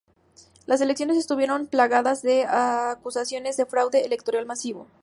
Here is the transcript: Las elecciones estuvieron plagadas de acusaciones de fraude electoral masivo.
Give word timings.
Las 0.65 0.81
elecciones 0.81 1.15
estuvieron 1.17 1.67
plagadas 1.67 2.23
de 2.23 2.45
acusaciones 2.45 3.55
de 3.57 3.67
fraude 3.67 4.03
electoral 4.03 4.47
masivo. 4.47 4.87